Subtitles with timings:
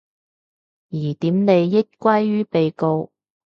[0.89, 3.11] 疑點利益歸於被告